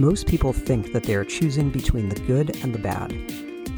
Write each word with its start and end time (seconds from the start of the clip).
Most 0.00 0.28
people 0.28 0.52
think 0.52 0.92
that 0.92 1.02
they 1.02 1.16
are 1.16 1.24
choosing 1.24 1.70
between 1.70 2.08
the 2.08 2.20
good 2.20 2.62
and 2.62 2.72
the 2.72 2.78
bad. 2.78 3.10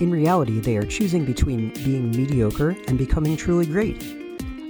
In 0.03 0.11
reality, 0.11 0.61
they 0.61 0.77
are 0.77 0.85
choosing 0.85 1.25
between 1.25 1.73
being 1.83 2.11
mediocre 2.11 2.77
and 2.89 2.99
becoming 2.99 3.39
truly 3.39 3.65
great. 3.65 4.05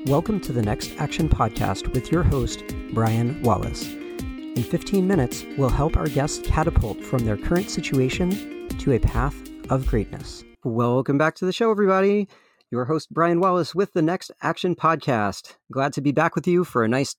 Welcome 0.06 0.38
to 0.42 0.52
the 0.52 0.62
Next 0.62 0.92
Action 0.98 1.28
Podcast 1.28 1.92
with 1.92 2.12
your 2.12 2.22
host, 2.22 2.62
Brian 2.92 3.42
Wallace. 3.42 3.84
In 3.92 4.62
15 4.62 5.08
minutes, 5.08 5.44
we'll 5.58 5.70
help 5.70 5.96
our 5.96 6.06
guests 6.06 6.38
catapult 6.46 7.02
from 7.02 7.24
their 7.24 7.36
current 7.36 7.68
situation 7.68 8.68
to 8.78 8.92
a 8.92 9.00
path 9.00 9.34
of 9.70 9.88
greatness. 9.88 10.44
Welcome 10.62 11.18
back 11.18 11.34
to 11.34 11.46
the 11.46 11.52
show, 11.52 11.72
everybody. 11.72 12.28
Your 12.70 12.84
host, 12.84 13.12
Brian 13.12 13.40
Wallace, 13.40 13.74
with 13.74 13.92
the 13.92 14.02
Next 14.02 14.30
Action 14.40 14.76
Podcast. 14.76 15.56
Glad 15.72 15.94
to 15.94 16.00
be 16.00 16.12
back 16.12 16.36
with 16.36 16.46
you 16.46 16.62
for 16.62 16.84
a 16.84 16.88
nice 16.88 17.16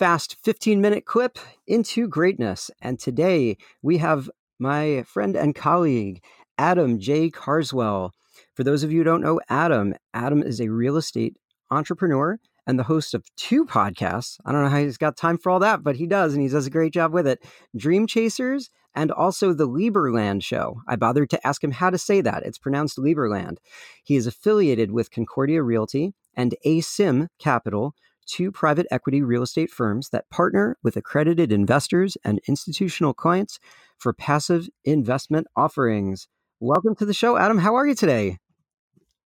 fast 0.00 0.38
15 0.42 0.80
minute 0.80 1.04
clip 1.04 1.38
into 1.66 2.08
greatness. 2.08 2.70
And 2.80 2.98
today 2.98 3.58
we 3.82 3.98
have 3.98 4.30
my 4.58 5.02
friend 5.02 5.36
and 5.36 5.54
colleague, 5.54 6.24
Adam 6.56 6.98
J. 6.98 7.28
Carswell. 7.28 8.14
For 8.54 8.64
those 8.64 8.82
of 8.82 8.90
you 8.90 9.00
who 9.00 9.04
don't 9.04 9.20
know 9.20 9.42
Adam, 9.50 9.94
Adam 10.14 10.42
is 10.42 10.58
a 10.58 10.70
real 10.70 10.96
estate 10.96 11.36
entrepreneur 11.70 12.38
and 12.66 12.78
the 12.78 12.84
host 12.84 13.12
of 13.12 13.26
two 13.36 13.66
podcasts. 13.66 14.38
I 14.46 14.52
don't 14.52 14.62
know 14.62 14.70
how 14.70 14.78
he's 14.78 14.96
got 14.96 15.18
time 15.18 15.36
for 15.36 15.50
all 15.50 15.58
that, 15.58 15.82
but 15.82 15.96
he 15.96 16.06
does, 16.06 16.32
and 16.32 16.42
he 16.42 16.48
does 16.48 16.66
a 16.66 16.70
great 16.70 16.94
job 16.94 17.12
with 17.12 17.26
it 17.26 17.44
Dream 17.76 18.06
Chasers 18.06 18.70
and 18.94 19.12
also 19.12 19.52
the 19.52 19.68
Liberland 19.68 20.42
Show. 20.42 20.80
I 20.88 20.96
bothered 20.96 21.28
to 21.28 21.46
ask 21.46 21.62
him 21.62 21.72
how 21.72 21.90
to 21.90 21.98
say 21.98 22.22
that. 22.22 22.44
It's 22.44 22.56
pronounced 22.56 22.96
Liberland. 22.96 23.58
He 24.02 24.16
is 24.16 24.26
affiliated 24.26 24.92
with 24.92 25.10
Concordia 25.10 25.62
Realty 25.62 26.14
and 26.34 26.54
ASIM 26.64 27.28
Capital, 27.38 27.94
two 28.30 28.52
private 28.52 28.86
equity 28.90 29.22
real 29.22 29.42
estate 29.42 29.70
firms 29.70 30.10
that 30.10 30.30
partner 30.30 30.76
with 30.82 30.96
accredited 30.96 31.50
investors 31.50 32.16
and 32.24 32.40
institutional 32.46 33.12
clients 33.12 33.58
for 33.98 34.12
passive 34.12 34.68
investment 34.84 35.46
offerings. 35.56 36.28
Welcome 36.60 36.94
to 36.96 37.04
the 37.04 37.14
show, 37.14 37.36
Adam. 37.36 37.58
How 37.58 37.74
are 37.74 37.86
you 37.86 37.94
today? 37.94 38.38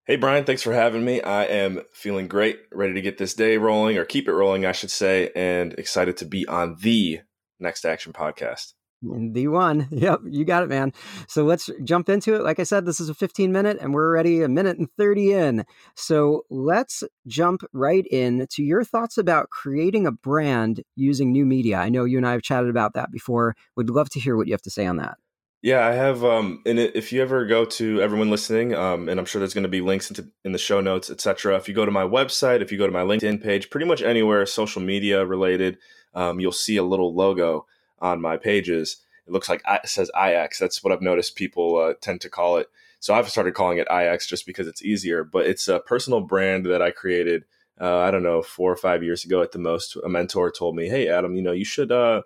Hey, 0.07 0.17
Brian, 0.17 0.45
thanks 0.45 0.63
for 0.63 0.73
having 0.73 1.05
me. 1.05 1.23
I 1.23 1.45
am 1.45 1.81
feeling 1.93 2.29
great, 2.29 2.61
ready 2.73 2.95
to 2.95 3.01
get 3.01 3.19
this 3.19 3.35
day 3.35 3.57
rolling, 3.57 3.97
or 3.97 4.05
keep 4.05 4.29
it 4.29 4.35
rolling, 4.35 4.67
I 4.67 4.73
should 4.73 4.91
say, 4.91 5.31
and 5.35 5.73
excited 5.75 6.17
to 6.19 6.25
be 6.25 6.47
on 6.47 6.77
the 6.81 7.21
Next 7.59 7.85
Action 7.85 8.13
podcast. 8.13 8.75
The 9.03 9.49
one. 9.49 9.89
Yep, 10.05 10.21
you 10.31 10.45
got 10.45 10.63
it, 10.63 10.69
man. 10.69 10.93
So 11.29 11.45
let's 11.45 11.71
jump 11.83 12.09
into 12.09 12.35
it. 12.35 12.43
Like 12.43 12.59
I 12.59 12.65
said, 12.65 12.85
this 12.85 13.01
is 13.01 13.09
a 13.09 13.15
15 13.15 13.53
minute 13.53 13.79
and 13.81 13.95
we're 13.95 14.07
already 14.07 14.43
a 14.43 14.49
minute 14.49 14.79
and 14.79 14.89
30 14.99 15.33
in. 15.33 15.65
So 15.95 16.43
let's 16.51 17.03
jump 17.27 17.63
right 17.73 18.07
in 18.11 18.47
to 18.51 18.63
your 18.63 18.85
thoughts 18.85 19.17
about 19.17 19.51
creating 19.51 20.07
a 20.07 20.13
brand 20.13 20.83
using 20.97 21.33
new 21.33 21.47
media. 21.47 21.79
I 21.79 21.89
know 21.89 22.05
you 22.05 22.19
and 22.19 22.27
I 22.27 22.33
have 22.33 22.43
chatted 22.43 22.71
about 22.71 22.95
that 22.95 23.11
before. 23.11 23.55
Would 23.77 23.91
love 23.91 24.11
to 24.11 24.21
hear 24.21 24.37
what 24.37 24.47
you 24.47 24.53
have 24.53 24.63
to 24.63 24.71
say 24.71 24.87
on 24.87 24.97
that. 24.97 25.17
Yeah, 25.63 25.87
I 25.87 25.93
have. 25.93 26.23
Um, 26.23 26.61
and 26.67 26.79
if 26.79 27.11
you 27.11 27.23
ever 27.23 27.47
go 27.47 27.65
to 27.65 28.03
everyone 28.03 28.31
listening, 28.31 28.75
um, 28.75 29.09
and 29.09 29.19
I'm 29.19 29.25
sure 29.25 29.39
there's 29.39 29.55
going 29.55 29.63
to 29.63 29.69
be 29.71 29.81
links 29.81 30.11
into 30.11 30.29
in 30.45 30.53
the 30.53 30.59
show 30.59 30.83
notes, 30.83 31.09
etc. 31.09 31.57
If 31.57 31.69
you 31.69 31.75
go 31.75 31.87
to 31.87 31.91
my 31.91 32.03
website, 32.03 32.61
if 32.61 32.71
you 32.71 32.77
go 32.77 32.87
to 32.87 32.93
my 32.93 33.01
LinkedIn 33.01 33.43
page, 33.43 33.71
pretty 33.71 33.87
much 33.87 34.03
anywhere 34.03 34.45
social 34.45 34.83
media 34.83 35.25
related, 35.25 35.79
um, 36.13 36.39
you'll 36.39 36.53
see 36.53 36.77
a 36.77 36.83
little 36.83 37.15
logo 37.15 37.65
on 38.01 38.21
my 38.21 38.37
pages. 38.37 38.99
It 39.27 39.33
looks 39.33 39.49
like 39.49 39.63
it 39.67 39.89
says 39.89 40.11
IX. 40.19 40.59
That's 40.59 40.85
what 40.85 40.93
I've 40.93 41.03
noticed 41.03 41.37
people 41.37 41.79
uh, 41.79 41.95
tend 42.01 42.21
to 42.23 42.31
call 42.31 42.59
it. 42.59 42.69
So 43.01 43.15
I've 43.15 43.29
started 43.29 43.55
calling 43.55 43.79
it 43.79 43.89
IX 43.91 44.27
just 44.27 44.47
because 44.47 44.67
it's 44.67 44.83
easier. 44.83 45.25
But 45.25 45.47
it's 45.47 45.69
a 45.69 45.81
personal 45.81 46.21
brand 46.21 46.67
that 46.67 46.83
I 46.83 46.91
created. 46.91 47.45
Uh, 47.81 47.99
I 47.99 48.11
don't 48.11 48.23
know, 48.23 48.41
four 48.41 48.71
or 48.71 48.77
five 48.77 49.03
years 49.03 49.25
ago 49.25 49.43
at 49.43 49.53
the 49.53 49.59
most. 49.59 49.97
A 50.05 50.09
mentor 50.09 50.51
told 50.51 50.77
me, 50.77 50.89
"Hey, 50.89 51.09
Adam, 51.09 51.35
you 51.35 51.43
know, 51.43 51.53
you 51.53 51.65
should 51.65 51.91
uh, 51.91 52.23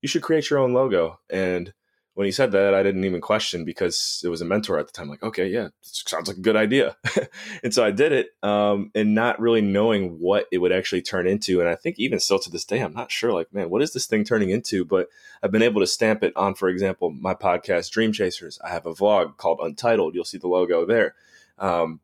you 0.00 0.08
should 0.08 0.22
create 0.22 0.48
your 0.48 0.58
own 0.58 0.72
logo." 0.72 1.20
And 1.28 1.74
when 2.16 2.24
he 2.24 2.32
said 2.32 2.52
that, 2.52 2.72
I 2.72 2.82
didn't 2.82 3.04
even 3.04 3.20
question 3.20 3.66
because 3.66 4.22
it 4.24 4.28
was 4.28 4.40
a 4.40 4.46
mentor 4.46 4.78
at 4.78 4.86
the 4.86 4.92
time. 4.92 5.10
Like, 5.10 5.22
okay, 5.22 5.48
yeah, 5.48 5.68
sounds 5.82 6.28
like 6.28 6.38
a 6.38 6.40
good 6.40 6.56
idea. 6.56 6.96
and 7.62 7.74
so 7.74 7.84
I 7.84 7.90
did 7.90 8.10
it, 8.10 8.30
um, 8.42 8.90
and 8.94 9.14
not 9.14 9.38
really 9.38 9.60
knowing 9.60 10.18
what 10.18 10.46
it 10.50 10.56
would 10.56 10.72
actually 10.72 11.02
turn 11.02 11.26
into. 11.26 11.60
And 11.60 11.68
I 11.68 11.74
think 11.74 11.98
even 11.98 12.18
still 12.18 12.38
to 12.38 12.50
this 12.50 12.64
day, 12.64 12.80
I'm 12.80 12.94
not 12.94 13.12
sure. 13.12 13.34
Like, 13.34 13.52
man, 13.52 13.68
what 13.68 13.82
is 13.82 13.92
this 13.92 14.06
thing 14.06 14.24
turning 14.24 14.48
into? 14.48 14.82
But 14.82 15.10
I've 15.42 15.52
been 15.52 15.60
able 15.60 15.82
to 15.82 15.86
stamp 15.86 16.24
it 16.24 16.32
on, 16.36 16.54
for 16.54 16.70
example, 16.70 17.10
my 17.10 17.34
podcast, 17.34 17.90
Dream 17.90 18.12
Chasers. 18.12 18.58
I 18.64 18.70
have 18.70 18.86
a 18.86 18.94
vlog 18.94 19.36
called 19.36 19.60
Untitled. 19.62 20.14
You'll 20.14 20.24
see 20.24 20.38
the 20.38 20.48
logo 20.48 20.86
there. 20.86 21.16
Um, 21.58 22.00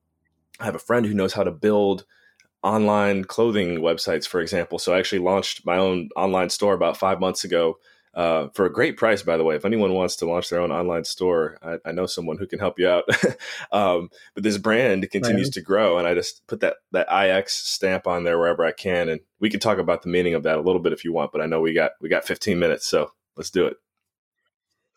I 0.60 0.66
have 0.66 0.75
a 0.75 0.78
friend 0.78 1.06
who 1.06 1.14
knows 1.14 1.32
how 1.32 1.42
to 1.42 1.50
build 1.50 2.04
online 2.62 3.25
clothing 3.25 3.78
websites, 3.78 4.28
for 4.28 4.42
example. 4.42 4.78
So 4.78 4.92
I 4.92 4.98
actually 4.98 5.20
launched 5.20 5.64
my 5.64 5.78
own 5.78 6.10
online 6.16 6.50
store 6.50 6.75
about 6.75 6.98
five 6.98 7.19
months 7.19 7.44
ago 7.44 7.78
uh, 8.15 8.49
for 8.53 8.67
a 8.67 8.73
great 8.73 8.97
price, 8.97 9.23
by 9.23 9.37
the 9.37 9.45
way. 9.45 9.56
If 9.56 9.65
anyone 9.65 9.95
wants 9.95 10.17
to 10.17 10.27
launch 10.27 10.50
their 10.50 10.61
own 10.61 10.71
online 10.71 11.05
store, 11.05 11.59
I, 11.62 11.78
I 11.89 11.93
know 11.93 12.06
someone 12.06 12.39
who 12.39 12.47
can 12.47 12.59
help 12.59 12.78
you 12.78 12.89
out. 12.89 13.05
um, 13.73 14.11
but 14.34 14.43
this 14.43 14.59
brand 14.59 15.11
continues 15.11 15.49
right. 15.49 15.55
to 15.55 15.61
grow, 15.62 15.99
and 15.99 16.06
I 16.06 16.15
just 16.15 16.47
put 16.47 16.61
that 16.61 16.77
that 16.93 17.09
IX 17.11 17.50
stamp 17.53 18.06
on 18.06 18.25
there 18.25 18.39
wherever 18.39 18.65
I 18.65 18.73
can, 18.73 19.09
and 19.09 19.21
we 19.41 19.50
can 19.50 19.61
talk 19.61 19.78
about 19.78 20.03
the 20.03 20.11
meaning 20.11 20.34
of 20.34 20.43
that 20.43 20.59
a 20.59 20.62
little 20.62 20.81
bit 20.81 20.93
if 20.93 21.05
you 21.05 21.12
want. 21.12 21.33
But 21.33 21.41
I 21.41 21.47
know 21.47 21.61
we 21.61 21.73
got 21.73 21.93
we 22.00 22.09
got 22.09 22.25
15 22.25 22.59
minutes, 22.59 22.87
so 22.87 23.12
let's 23.37 23.50
do 23.50 23.67
it. 23.67 23.77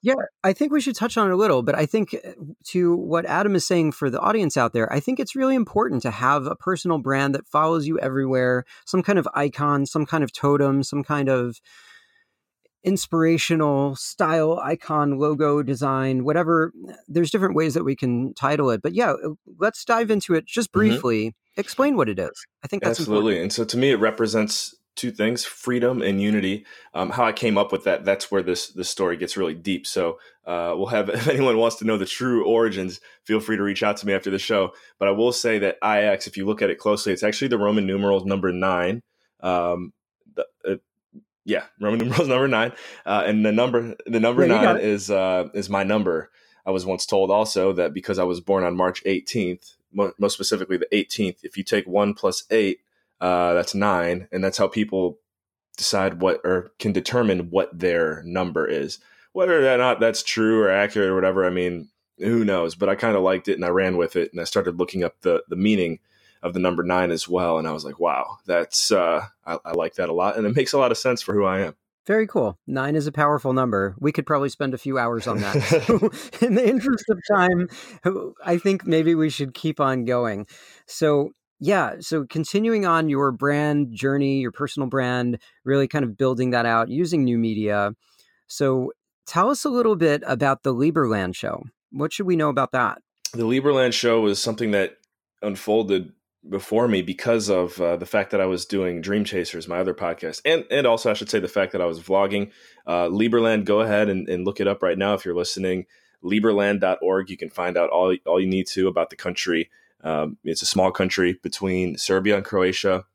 Yeah, 0.05 0.13
I 0.43 0.53
think 0.53 0.71
we 0.71 0.81
should 0.81 0.95
touch 0.95 1.17
on 1.17 1.31
it 1.31 1.33
a 1.33 1.35
little, 1.35 1.63
but 1.63 1.73
I 1.73 1.87
think 1.87 2.13
uh, 2.13 2.33
to 2.65 2.95
what 2.95 3.25
Adam 3.25 3.55
is 3.55 3.65
saying 3.65 3.93
for 3.93 4.11
the 4.11 4.19
audience 4.19 4.55
out 4.55 4.71
there, 4.71 4.91
I 4.93 4.99
think 4.99 5.19
it's 5.19 5.35
really 5.35 5.55
important 5.55 6.03
to 6.03 6.11
have 6.11 6.45
a 6.45 6.55
personal 6.55 6.99
brand 6.99 7.33
that 7.33 7.47
follows 7.47 7.87
you 7.87 7.97
everywhere, 7.97 8.65
some 8.85 9.01
kind 9.01 9.17
of 9.17 9.27
icon, 9.33 9.87
some 9.87 10.05
kind 10.05 10.23
of 10.23 10.31
totem, 10.31 10.83
some 10.83 11.03
kind 11.03 11.27
of 11.27 11.59
inspirational 12.85 13.95
style, 13.95 14.59
icon, 14.59 15.17
logo 15.17 15.63
design, 15.63 16.23
whatever. 16.23 16.71
There's 17.07 17.31
different 17.31 17.55
ways 17.55 17.73
that 17.73 17.83
we 17.83 17.95
can 17.95 18.33
title 18.35 18.69
it. 18.69 18.81
But 18.81 18.93
yeah, 18.93 19.11
uh, 19.11 19.31
let's 19.59 19.83
dive 19.83 20.11
into 20.11 20.35
it 20.35 20.45
just 20.45 20.69
mm-hmm. 20.69 20.79
briefly. 20.79 21.25
Mm-hmm. 21.27 21.59
Explain 21.59 21.97
what 21.97 22.09
it 22.09 22.19
is. 22.19 22.45
I 22.63 22.67
think 22.67 22.83
that's 22.83 22.99
absolutely. 22.99 23.33
Important. 23.33 23.43
And 23.43 23.53
so 23.53 23.65
to 23.65 23.77
me, 23.77 23.91
it 23.91 23.95
represents 23.95 24.75
two 24.95 25.11
things 25.11 25.43
freedom 25.43 26.01
and 26.01 26.21
unity 26.21 26.65
um, 26.93 27.09
how 27.09 27.25
i 27.25 27.31
came 27.33 27.57
up 27.57 27.71
with 27.71 27.83
that 27.83 28.05
that's 28.05 28.31
where 28.31 28.41
this 28.41 28.69
this 28.69 28.89
story 28.89 29.17
gets 29.17 29.35
really 29.35 29.53
deep 29.53 29.85
so 29.85 30.17
uh, 30.47 30.73
we'll 30.75 30.85
have 30.85 31.09
if 31.13 31.27
anyone 31.27 31.57
wants 31.57 31.75
to 31.75 31.85
know 31.85 31.97
the 31.97 32.05
true 32.05 32.45
origins 32.45 33.01
feel 33.25 33.41
free 33.41 33.57
to 33.57 33.63
reach 33.63 33.83
out 33.83 33.97
to 33.97 34.07
me 34.07 34.13
after 34.13 34.31
the 34.31 34.39
show 34.39 34.71
but 34.97 35.09
i 35.09 35.11
will 35.11 35.33
say 35.33 35.59
that 35.59 35.77
ix 35.83 36.27
if 36.27 36.37
you 36.37 36.45
look 36.45 36.61
at 36.61 36.69
it 36.69 36.79
closely 36.79 37.11
it's 37.11 37.23
actually 37.23 37.49
the 37.49 37.57
roman 37.57 37.85
numerals 37.85 38.23
number 38.23 38.53
nine 38.53 39.01
um, 39.41 39.91
the, 40.33 40.45
uh, 40.65 40.75
yeah, 41.45 41.65
Roman 41.79 41.99
numerals 41.99 42.27
number 42.27 42.47
nine, 42.47 42.73
uh, 43.05 43.23
and 43.25 43.45
the 43.45 43.51
number 43.51 43.95
the 44.05 44.19
number 44.19 44.45
yeah, 44.45 44.61
nine 44.61 44.77
is 44.77 45.09
uh, 45.09 45.47
is 45.53 45.69
my 45.69 45.83
number. 45.83 46.31
I 46.65 46.71
was 46.71 46.85
once 46.85 47.05
told 47.05 47.29
also 47.29 47.71
that 47.73 47.93
because 47.93 48.17
I 48.17 48.23
was 48.23 48.41
born 48.41 48.63
on 48.63 48.75
March 48.75 49.03
18th, 49.03 49.75
most 49.93 50.33
specifically 50.33 50.77
the 50.77 50.87
18th, 50.91 51.37
if 51.43 51.57
you 51.57 51.63
take 51.63 51.85
one 51.85 52.15
plus 52.15 52.43
eight, 52.49 52.79
uh, 53.21 53.53
that's 53.53 53.75
nine, 53.75 54.27
and 54.31 54.43
that's 54.43 54.57
how 54.57 54.67
people 54.67 55.19
decide 55.77 56.21
what 56.21 56.41
or 56.43 56.71
can 56.79 56.91
determine 56.91 57.51
what 57.51 57.77
their 57.77 58.23
number 58.23 58.67
is. 58.67 58.99
Whether 59.33 59.71
or 59.71 59.77
not 59.77 59.99
that's 59.99 60.23
true 60.23 60.61
or 60.61 60.71
accurate 60.71 61.09
or 61.09 61.15
whatever, 61.15 61.45
I 61.45 61.51
mean, 61.51 61.89
who 62.17 62.43
knows? 62.43 62.73
But 62.73 62.89
I 62.89 62.95
kind 62.95 63.15
of 63.15 63.21
liked 63.21 63.47
it 63.47 63.55
and 63.55 63.65
I 63.65 63.69
ran 63.69 63.95
with 63.95 64.15
it, 64.15 64.31
and 64.31 64.41
I 64.41 64.45
started 64.45 64.79
looking 64.79 65.03
up 65.03 65.21
the 65.21 65.43
the 65.47 65.55
meaning 65.55 65.99
of 66.45 66.53
the 66.53 66.59
number 66.59 66.83
nine 66.83 67.09
as 67.09 67.27
well. 67.27 67.57
And 67.57 67.67
I 67.67 67.71
was 67.71 67.83
like, 67.83 67.99
wow, 67.99 68.37
that's 68.45 68.91
uh, 68.91 69.25
I, 69.45 69.57
I 69.65 69.71
like 69.71 69.95
that 69.95 70.09
a 70.09 70.13
lot, 70.13 70.37
and 70.37 70.45
it 70.45 70.55
makes 70.55 70.73
a 70.73 70.77
lot 70.77 70.91
of 70.91 70.97
sense 70.97 71.21
for 71.21 71.33
who 71.33 71.43
I 71.43 71.61
am. 71.61 71.75
Very 72.05 72.27
cool. 72.27 72.59
Nine 72.67 72.95
is 72.95 73.07
a 73.07 73.11
powerful 73.11 73.51
number. 73.51 73.95
We 73.99 74.11
could 74.11 74.27
probably 74.27 74.49
spend 74.49 74.75
a 74.75 74.77
few 74.77 74.99
hours 74.99 75.25
on 75.25 75.39
that. 75.39 75.59
so 75.63 75.95
in 76.45 76.53
the 76.53 76.65
interest 76.65 77.05
of 77.09 77.19
time, 77.35 77.67
I 78.45 78.59
think 78.59 78.85
maybe 78.85 79.15
we 79.15 79.31
should 79.31 79.55
keep 79.55 79.79
on 79.79 80.05
going. 80.05 80.45
So, 80.85 81.31
yeah, 81.59 81.95
so 81.99 82.25
continuing 82.29 82.85
on 82.85 83.09
your 83.09 83.31
brand 83.31 83.91
journey, 83.91 84.39
your 84.39 84.51
personal 84.51 84.87
brand, 84.87 85.39
really 85.63 85.87
kind 85.87 86.05
of 86.05 86.15
building 86.15 86.51
that 86.51 86.67
out 86.67 86.89
using 86.89 87.23
new 87.23 87.39
media. 87.39 87.93
So, 88.45 88.91
tell 89.25 89.49
us 89.49 89.65
a 89.65 89.69
little 89.69 89.95
bit 89.95 90.21
about 90.27 90.61
the 90.61 90.75
Liberland 90.75 91.35
show. 91.35 91.63
What 91.91 92.13
should 92.13 92.27
we 92.27 92.35
know 92.35 92.49
about 92.49 92.71
that? 92.73 92.99
The 93.33 93.45
Liberland 93.45 93.93
show 93.93 94.21
was 94.21 94.39
something 94.39 94.69
that 94.71 94.97
unfolded 95.41 96.11
before 96.47 96.87
me 96.87 97.01
because 97.01 97.49
of 97.49 97.79
uh, 97.81 97.95
the 97.97 98.05
fact 98.05 98.31
that 98.31 98.41
I 98.41 98.45
was 98.45 98.65
doing 98.65 99.01
Dream 99.01 99.23
Chasers, 99.23 99.67
my 99.67 99.79
other 99.79 99.93
podcast, 99.93 100.41
and 100.45 100.65
and 100.69 100.85
also 100.85 101.11
I 101.11 101.13
should 101.13 101.29
say 101.29 101.39
the 101.39 101.47
fact 101.47 101.71
that 101.71 101.81
I 101.81 101.85
was 101.85 101.99
vlogging. 101.99 102.51
Uh, 102.85 103.07
Liberland, 103.07 103.65
go 103.65 103.81
ahead 103.81 104.09
and, 104.09 104.27
and 104.29 104.45
look 104.45 104.59
it 104.59 104.67
up 104.67 104.83
right 104.83 104.97
now 104.97 105.13
if 105.13 105.25
you're 105.25 105.35
listening. 105.35 105.85
Liberland.org. 106.23 107.29
You 107.29 107.37
can 107.37 107.49
find 107.49 107.77
out 107.77 107.89
all 107.89 108.15
all 108.25 108.39
you 108.39 108.47
need 108.47 108.67
to 108.67 108.87
about 108.87 109.09
the 109.09 109.15
country. 109.15 109.69
Um, 110.03 110.37
it's 110.43 110.61
a 110.61 110.67
small 110.67 110.91
country 110.91 111.39
between 111.41 111.97
Serbia 111.97 112.37
and 112.37 112.45
Croatia, 112.45 113.05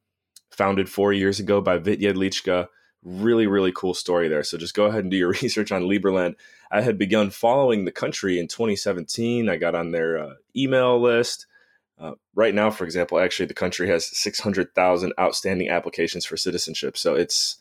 founded 0.50 0.88
four 0.88 1.12
years 1.12 1.38
ago 1.38 1.60
by 1.60 1.78
Vit 1.78 2.00
Jedlicka. 2.00 2.66
Really, 3.02 3.46
really 3.46 3.72
cool 3.72 3.94
story 3.94 4.28
there. 4.28 4.42
So 4.42 4.58
just 4.58 4.74
go 4.74 4.86
ahead 4.86 5.04
and 5.04 5.10
do 5.10 5.16
your 5.16 5.28
research 5.42 5.72
on 5.72 5.82
Liberland. 5.82 6.34
I 6.70 6.82
had 6.82 6.98
begun 6.98 7.30
following 7.30 7.84
the 7.84 7.92
country 7.92 8.38
in 8.38 8.48
2017. 8.48 9.48
I 9.48 9.56
got 9.56 9.74
on 9.74 9.92
their 9.92 10.18
uh, 10.18 10.34
email 10.54 11.00
list. 11.00 11.46
Uh, 12.00 12.12
right 12.34 12.54
now, 12.54 12.70
for 12.70 12.84
example, 12.84 13.18
actually, 13.18 13.46
the 13.46 13.54
country 13.54 13.86
has 13.88 14.06
600,000 14.16 15.12
outstanding 15.20 15.68
applications 15.68 16.24
for 16.24 16.36
citizenship. 16.36 16.96
So 16.96 17.14
it's 17.14 17.58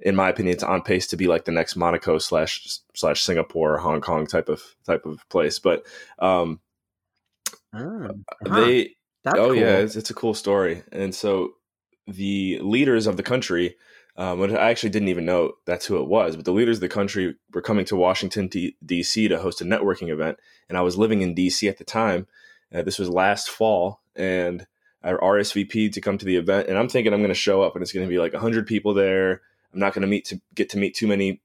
in 0.00 0.16
my 0.16 0.28
opinion, 0.28 0.54
it's 0.54 0.62
on 0.62 0.82
pace 0.82 1.06
to 1.08 1.16
be 1.16 1.26
like 1.26 1.44
the 1.44 1.52
next 1.52 1.76
Monaco 1.76 2.18
slash 2.18 2.78
slash 2.94 3.22
Singapore 3.22 3.74
or 3.74 3.78
Hong 3.78 4.00
Kong 4.00 4.26
type 4.26 4.48
of 4.48 4.62
type 4.84 5.06
of 5.06 5.26
place. 5.28 5.58
But 5.58 5.86
um, 6.18 6.60
oh, 7.74 8.08
huh. 8.46 8.60
they 8.60 8.90
That's 9.22 9.38
oh 9.38 9.48
cool. 9.48 9.56
yeah, 9.56 9.78
it's, 9.78 9.96
it's, 9.96 10.10
a 10.10 10.14
cool 10.14 10.34
story. 10.34 10.82
And 10.92 11.14
so 11.14 11.52
the 12.06 12.58
leaders 12.60 13.06
of 13.06 13.16
the 13.16 13.22
country, 13.22 13.76
um, 14.16 14.42
I 14.42 14.70
actually 14.70 14.90
didn't 14.90 15.08
even 15.08 15.24
know 15.24 15.52
that's 15.64 15.86
who 15.86 16.00
it 16.02 16.08
was, 16.08 16.36
but 16.36 16.44
the 16.44 16.52
leaders 16.52 16.78
of 16.78 16.82
the 16.82 16.88
country 16.88 17.36
were 17.52 17.62
coming 17.62 17.84
to 17.86 17.96
Washington 17.96 18.48
D.C. 18.84 19.28
to 19.28 19.38
host 19.38 19.60
a 19.60 19.64
networking 19.64 20.10
event, 20.10 20.38
and 20.68 20.76
I 20.76 20.82
was 20.82 20.98
living 20.98 21.22
in 21.22 21.34
D.C. 21.34 21.68
at 21.68 21.78
the 21.78 21.84
time. 21.84 22.26
Uh, 22.72 22.82
this 22.82 22.98
was 22.98 23.08
last 23.08 23.50
fall, 23.50 24.00
and 24.14 24.66
I 25.02 25.12
RSVP'd 25.12 25.92
to 25.94 26.00
come 26.00 26.18
to 26.18 26.24
the 26.24 26.36
event, 26.36 26.68
and 26.68 26.78
I'm 26.78 26.88
thinking 26.88 27.12
I'm 27.12 27.20
going 27.20 27.28
to 27.28 27.34
show 27.34 27.62
up, 27.62 27.74
and 27.74 27.82
it's 27.82 27.92
going 27.92 28.06
to 28.06 28.10
be 28.10 28.18
like 28.18 28.32
100 28.32 28.66
people 28.66 28.94
there. 28.94 29.42
I'm 29.72 29.80
not 29.80 29.92
going 29.92 30.02
to 30.02 30.08
meet 30.08 30.24
to 30.26 30.40
get 30.54 30.70
to 30.70 30.78
meet 30.78 30.94
too 30.94 31.06
many, 31.06 31.42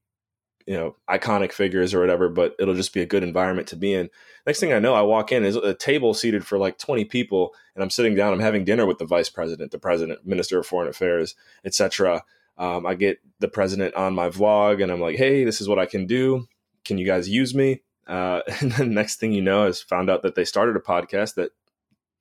you 0.65 0.75
know, 0.75 0.95
iconic 1.09 1.51
figures 1.51 1.93
or 1.93 1.99
whatever, 1.99 2.29
but 2.29 2.55
it'll 2.57 2.75
just 2.75 2.93
be 2.93 3.01
a 3.01 3.05
good 3.05 3.23
environment 3.23 3.67
to 3.69 3.75
be 3.75 3.93
in. 3.93 4.09
Next 4.47 4.59
thing 4.59 4.71
I 4.71 4.79
know, 4.79 4.93
I 4.93 5.01
walk 5.01 5.31
in, 5.31 5.43
is 5.43 5.55
a 5.55 5.73
table 5.73 6.13
seated 6.13 6.45
for 6.45 6.57
like 6.57 6.77
20 6.77 7.05
people, 7.05 7.53
and 7.75 7.83
I'm 7.83 7.89
sitting 7.89 8.15
down. 8.15 8.33
I'm 8.33 8.39
having 8.39 8.63
dinner 8.63 8.85
with 8.85 8.97
the 8.97 9.05
vice 9.05 9.29
president, 9.29 9.71
the 9.71 9.79
president, 9.79 10.25
minister 10.25 10.59
of 10.59 10.65
foreign 10.65 10.89
affairs, 10.89 11.35
etc. 11.65 12.23
Um, 12.57 12.85
I 12.85 12.95
get 12.95 13.19
the 13.39 13.47
president 13.49 13.95
on 13.95 14.15
my 14.15 14.29
vlog, 14.29 14.81
and 14.81 14.91
I'm 14.91 15.01
like, 15.01 15.17
"Hey, 15.17 15.43
this 15.43 15.59
is 15.59 15.67
what 15.67 15.79
I 15.79 15.85
can 15.85 16.05
do. 16.05 16.47
Can 16.85 16.97
you 16.97 17.05
guys 17.05 17.27
use 17.27 17.53
me?" 17.53 17.81
Uh, 18.09 18.41
and 18.59 18.71
then 18.73 18.93
next 18.93 19.17
thing 19.17 19.31
you 19.31 19.41
know, 19.41 19.67
is 19.67 19.81
found 19.81 20.09
out 20.09 20.23
that 20.23 20.35
they 20.35 20.43
started 20.43 20.75
a 20.75 20.79
podcast 20.79 21.35
that 21.35 21.51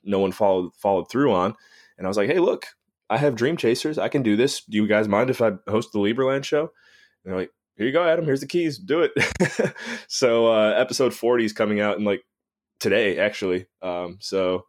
no 0.05 0.21
one 0.21 0.33
followed 0.33 0.75
followed 0.75 1.11
through 1.11 1.33
on, 1.33 1.55
and 1.97 2.07
I 2.07 2.09
was 2.09 2.17
like, 2.17 2.31
"Hey, 2.31 2.39
look, 2.39 2.67
I 3.11 3.19
have 3.19 3.35
Dream 3.35 3.57
Chasers. 3.57 3.99
I 3.99 4.09
can 4.09 4.23
do 4.23 4.37
this. 4.37 4.63
Do 4.63 4.77
you 4.77 4.87
guys 4.87 5.09
mind 5.09 5.31
if 5.31 5.43
I 5.43 5.53
host 5.67 5.93
the 5.93 5.99
Liberland 5.99 6.45
show?" 6.45 6.61
And 6.61 6.71
they're 7.33 7.37
like, 7.37 7.51
"Here 7.77 7.87
you 7.87 7.93
go, 7.93 8.07
Adam. 8.07 8.27
Here's 8.27 8.41
the 8.41 8.47
keys. 8.47 8.79
Do 8.79 9.01
it." 9.03 9.75
so 10.09 10.53
uh, 10.53 10.75
episode 10.77 11.15
40 11.15 11.45
is 11.47 11.53
coming 11.53 11.81
out 11.81 11.99
in 11.99 12.05
like 12.05 12.23
today, 12.79 13.19
actually. 13.19 13.67
Um, 13.83 14.19
so 14.21 14.67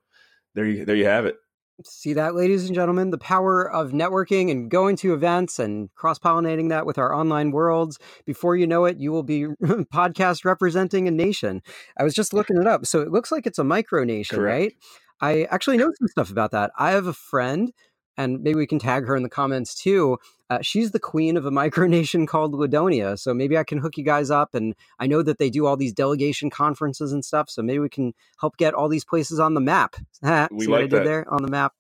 there 0.56 0.66
you 0.66 0.86
there 0.86 0.96
you 0.96 1.06
have 1.06 1.26
it. 1.26 1.36
See 1.86 2.14
that, 2.14 2.36
ladies 2.36 2.66
and 2.66 2.76
gentlemen, 2.76 3.10
the 3.10 3.18
power 3.18 3.70
of 3.70 3.92
networking 3.92 4.52
and 4.52 4.70
going 4.70 4.98
to 4.98 5.14
events 5.14 5.60
and 5.60 5.94
cross 5.96 6.20
pollinating 6.20 6.70
that 6.70 6.86
with 6.86 6.98
our 6.98 7.14
online 7.14 7.52
worlds. 7.52 7.98
Before 8.26 8.58
you 8.58 8.68
know 8.68 8.84
it, 8.84 8.98
you 8.98 9.12
will 9.12 9.24
be 9.24 9.46
podcast 9.64 10.44
representing 10.44 11.08
a 11.08 11.12
nation. 11.12 11.62
I 11.98 12.04
was 12.04 12.14
just 12.14 12.34
looking 12.34 12.58
it 12.58 12.68
up. 12.68 12.86
So 12.86 13.00
it 13.00 13.12
looks 13.12 13.32
like 13.32 13.48
it's 13.48 13.60
a 13.60 13.64
micronation, 13.64 14.36
Correct. 14.36 14.44
right? 14.44 14.74
I 15.22 15.44
actually 15.52 15.78
know 15.78 15.90
some 15.98 16.08
stuff 16.10 16.32
about 16.32 16.52
that. 16.52 16.72
I 16.78 16.92
have 16.92 17.08
a 17.08 17.14
friend 17.14 17.72
and 18.20 18.44
maybe 18.44 18.58
we 18.58 18.68
can 18.68 18.80
tag 18.80 19.08
her 19.08 19.16
in 19.16 19.24
the 19.24 19.30
comments 19.30 19.74
too. 19.74 20.18
Uh, 20.50 20.60
she's 20.62 20.92
the 20.92 21.00
queen 21.00 21.38
of 21.38 21.46
a 21.46 21.52
micronation 21.62 22.28
called 22.28 22.54
Ladonia, 22.54 23.18
so 23.18 23.34
maybe 23.34 23.58
I 23.58 23.64
can 23.64 23.80
hook 23.80 23.98
you 23.98 24.04
guys 24.04 24.30
up. 24.30 24.54
And 24.54 24.76
I 25.00 25.08
know 25.08 25.24
that 25.24 25.40
they 25.40 25.50
do 25.50 25.66
all 25.66 25.78
these 25.78 25.94
delegation 25.94 26.50
conferences 26.50 27.14
and 27.14 27.24
stuff, 27.24 27.50
so 27.50 27.64
maybe 27.64 27.80
we 27.80 27.90
can 27.90 28.14
help 28.40 28.58
get 28.58 28.74
all 28.74 28.90
these 28.90 29.06
places 29.06 29.40
on 29.40 29.54
the 29.54 29.62
map. 29.62 29.96
we 30.52 30.66
See 30.66 30.68
like 30.68 30.70
what 30.70 30.82
I 30.82 30.88
did 30.88 31.08
there 31.08 31.26
on 31.34 31.42
the 31.42 31.50
map. 31.50 31.74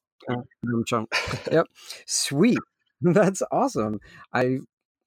yep, 1.51 1.67
sweet. 2.05 2.59
That's 3.01 3.43
awesome. 3.51 3.99
I 4.33 4.59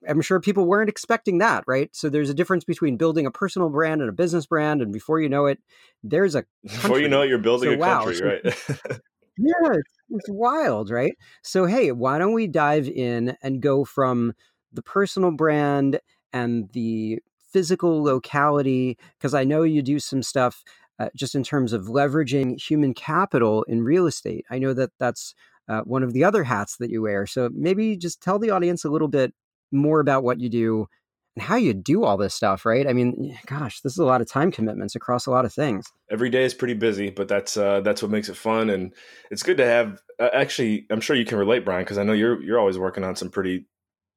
I'm 0.07 0.21
sure 0.21 0.39
people 0.39 0.65
weren't 0.65 0.89
expecting 0.89 1.37
that, 1.39 1.63
right? 1.65 1.89
So 1.95 2.09
there's 2.09 2.29
a 2.29 2.33
difference 2.33 2.65
between 2.65 2.97
building 2.97 3.25
a 3.25 3.31
personal 3.31 3.69
brand 3.69 4.01
and 4.01 4.09
a 4.09 4.13
business 4.13 4.45
brand, 4.45 4.81
and 4.81 4.91
before 4.91 5.19
you 5.19 5.29
know 5.29 5.45
it, 5.45 5.59
there's 6.03 6.35
a 6.35 6.43
country. 6.67 6.81
before 6.81 6.99
you 6.99 7.07
know 7.07 7.21
it, 7.21 7.29
you're 7.29 7.37
building 7.37 7.69
so, 7.69 7.75
a 7.75 7.77
wow, 7.77 8.03
country, 8.03 8.41
right? 8.43 8.99
Yeah, 9.37 9.71
it's, 9.73 9.93
it's 10.09 10.29
wild, 10.29 10.89
right? 10.89 11.13
So, 11.41 11.65
hey, 11.65 11.91
why 11.91 12.19
don't 12.19 12.33
we 12.33 12.47
dive 12.47 12.87
in 12.87 13.35
and 13.41 13.61
go 13.61 13.83
from 13.85 14.33
the 14.71 14.81
personal 14.83 15.31
brand 15.31 15.99
and 16.31 16.69
the 16.73 17.19
physical 17.51 18.03
locality? 18.03 18.97
Because 19.17 19.33
I 19.33 19.43
know 19.43 19.63
you 19.63 19.81
do 19.81 19.99
some 19.99 20.21
stuff 20.23 20.63
uh, 20.99 21.09
just 21.15 21.33
in 21.35 21.43
terms 21.43 21.73
of 21.73 21.85
leveraging 21.85 22.61
human 22.61 22.93
capital 22.93 23.63
in 23.63 23.83
real 23.83 24.05
estate. 24.05 24.45
I 24.51 24.59
know 24.59 24.73
that 24.73 24.91
that's 24.99 25.33
uh, 25.67 25.81
one 25.81 26.03
of 26.03 26.13
the 26.13 26.23
other 26.23 26.43
hats 26.43 26.77
that 26.77 26.89
you 26.91 27.01
wear. 27.01 27.25
So, 27.25 27.49
maybe 27.53 27.97
just 27.97 28.21
tell 28.21 28.37
the 28.39 28.51
audience 28.51 28.85
a 28.85 28.89
little 28.89 29.07
bit 29.07 29.33
more 29.71 29.99
about 29.99 30.23
what 30.23 30.39
you 30.39 30.49
do 30.49 30.87
and 31.35 31.43
how 31.43 31.55
you 31.55 31.73
do 31.73 32.03
all 32.03 32.17
this 32.17 32.35
stuff, 32.35 32.65
right? 32.65 32.87
I 32.87 32.93
mean, 32.93 33.37
gosh, 33.47 33.81
this 33.81 33.93
is 33.93 33.99
a 33.99 34.05
lot 34.05 34.21
of 34.21 34.29
time 34.29 34.51
commitments 34.51 34.95
across 34.95 35.25
a 35.25 35.31
lot 35.31 35.45
of 35.45 35.53
things. 35.53 35.91
Every 36.11 36.29
day 36.29 36.43
is 36.43 36.53
pretty 36.53 36.75
busy, 36.75 37.09
but 37.09 37.27
that's 37.27 37.57
uh, 37.57 37.81
that's 37.81 38.01
what 38.01 38.11
makes 38.11 38.29
it 38.29 38.37
fun, 38.37 38.69
and 38.69 38.93
it's 39.31 39.43
good 39.43 39.57
to 39.57 39.65
have. 39.65 39.99
Uh, 40.19 40.29
actually, 40.33 40.85
I'm 40.89 41.01
sure 41.01 41.15
you 41.15 41.25
can 41.25 41.37
relate, 41.37 41.65
Brian, 41.65 41.83
because 41.83 41.97
I 41.97 42.03
know 42.03 42.13
you're 42.13 42.41
you're 42.41 42.59
always 42.59 42.77
working 42.77 43.03
on 43.03 43.15
some 43.15 43.29
pretty, 43.29 43.65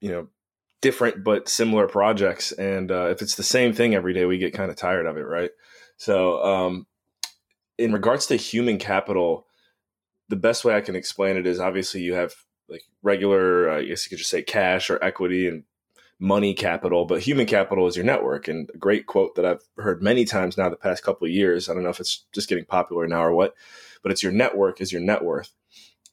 you 0.00 0.10
know, 0.10 0.28
different 0.82 1.24
but 1.24 1.48
similar 1.48 1.86
projects, 1.88 2.52
and 2.52 2.90
uh, 2.90 3.08
if 3.08 3.22
it's 3.22 3.36
the 3.36 3.42
same 3.42 3.72
thing 3.72 3.94
every 3.94 4.12
day, 4.12 4.26
we 4.26 4.38
get 4.38 4.54
kind 4.54 4.70
of 4.70 4.76
tired 4.76 5.06
of 5.06 5.16
it, 5.16 5.26
right? 5.26 5.50
So, 5.96 6.42
um, 6.44 6.86
in 7.78 7.92
regards 7.92 8.26
to 8.26 8.36
human 8.36 8.78
capital, 8.78 9.46
the 10.28 10.36
best 10.36 10.64
way 10.64 10.74
I 10.74 10.82
can 10.82 10.96
explain 10.96 11.36
it 11.36 11.46
is 11.46 11.60
obviously 11.60 12.02
you 12.02 12.14
have 12.14 12.34
like 12.68 12.82
regular, 13.02 13.70
uh, 13.70 13.78
I 13.78 13.84
guess 13.84 14.04
you 14.04 14.10
could 14.10 14.18
just 14.18 14.30
say 14.30 14.42
cash 14.42 14.90
or 14.90 15.02
equity 15.02 15.48
and 15.48 15.64
money 16.18 16.54
capital, 16.54 17.04
but 17.04 17.20
human 17.20 17.46
capital 17.46 17.86
is 17.86 17.96
your 17.96 18.04
network. 18.04 18.48
And 18.48 18.70
a 18.74 18.78
great 18.78 19.06
quote 19.06 19.34
that 19.34 19.44
I've 19.44 19.62
heard 19.76 20.02
many 20.02 20.24
times 20.24 20.56
now 20.56 20.68
the 20.68 20.76
past 20.76 21.02
couple 21.02 21.26
of 21.26 21.32
years. 21.32 21.68
I 21.68 21.74
don't 21.74 21.82
know 21.82 21.90
if 21.90 22.00
it's 22.00 22.24
just 22.32 22.48
getting 22.48 22.64
popular 22.64 23.06
now 23.06 23.22
or 23.22 23.34
what, 23.34 23.54
but 24.02 24.12
it's 24.12 24.22
your 24.22 24.32
network 24.32 24.80
is 24.80 24.92
your 24.92 25.02
net 25.02 25.24
worth. 25.24 25.52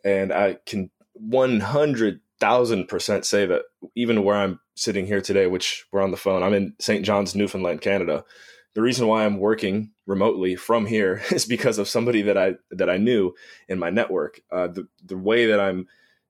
And 0.03 0.33
I 0.33 0.57
can 0.65 0.89
100,000% 1.21 3.25
say 3.25 3.45
that 3.45 3.61
even 3.95 4.23
where 4.23 4.35
I'm 4.35 4.59
sitting 4.75 5.05
here 5.05 5.21
today, 5.21 5.47
which 5.47 5.85
we're 5.91 6.01
on 6.01 6.11
the 6.11 6.17
phone, 6.17 6.43
I'm 6.43 6.53
in 6.53 6.73
St. 6.79 7.05
John's, 7.05 7.35
Newfoundland, 7.35 7.81
Canada. 7.81 8.25
The 8.73 8.81
reason 8.81 9.07
why 9.07 9.23
I'm 9.23 9.37
working 9.37 9.91
remotely 10.05 10.55
from 10.55 10.85
here 10.85 11.21
is 11.31 11.45
because 11.45 11.77
of 11.77 11.87
somebody 11.87 12.23
that 12.23 12.37
I 12.37 12.55
that 12.71 12.89
I 12.89 12.97
knew 12.97 13.33
in 13.69 13.79
my 13.79 13.89
network. 13.89 14.41
Uh, 14.51 14.67
the 14.67 14.87
the 15.05 15.17
way 15.17 15.45
that 15.45 15.59
I'm 15.59 15.87